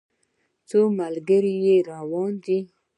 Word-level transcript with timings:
څو 0.69 0.79
ملګري 0.99 1.55
را 1.87 1.87
روان 2.01 2.31
دي. 2.43 2.59